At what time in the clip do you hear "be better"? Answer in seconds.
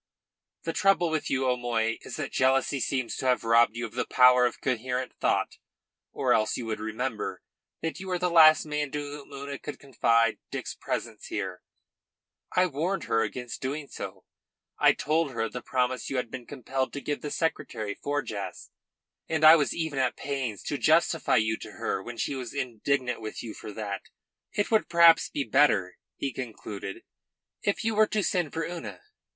25.29-25.99